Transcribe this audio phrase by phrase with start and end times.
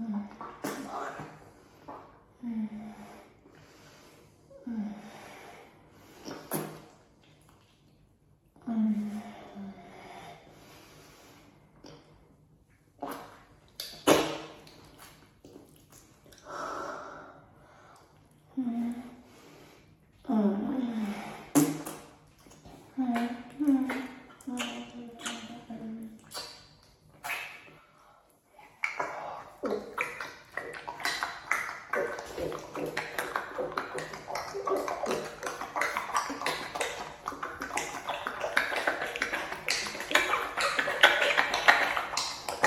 [0.00, 0.59] 嗯。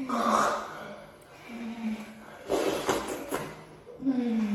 [0.00, 1.96] 음.
[4.02, 4.54] 음.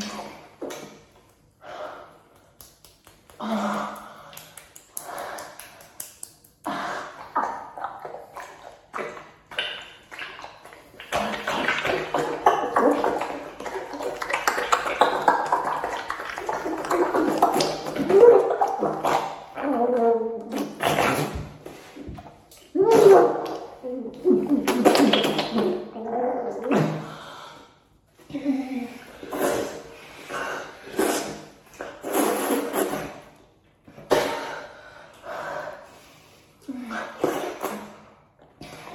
[3.40, 3.75] 아.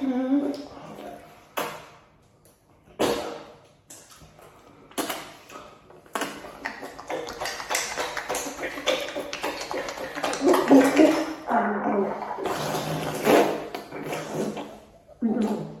[0.01, 0.51] 음,
[15.23, 15.80] 음, 음,